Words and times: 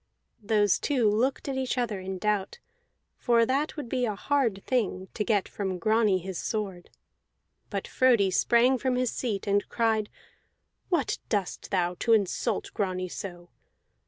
Those 0.41 0.79
two 0.79 1.07
looked 1.07 1.47
at 1.47 1.57
each 1.57 1.77
other 1.77 1.99
in 1.99 2.17
doubt, 2.17 2.57
for 3.17 3.45
that 3.45 3.77
would 3.77 3.87
be 3.87 4.05
a 4.07 4.15
hard 4.15 4.63
thing, 4.65 5.09
to 5.13 5.23
get 5.23 5.47
from 5.47 5.77
Grani 5.77 6.17
his 6.17 6.39
sword. 6.39 6.89
But 7.69 7.87
Frodi 7.87 8.31
sprang 8.31 8.79
from 8.79 8.95
his 8.95 9.11
seat, 9.11 9.45
and 9.45 9.69
cried: 9.69 10.09
"What 10.89 11.19
dost 11.29 11.69
thou 11.69 11.89
now, 11.89 11.95
to 11.99 12.13
insult 12.13 12.71
Grani 12.73 13.09
so? 13.09 13.51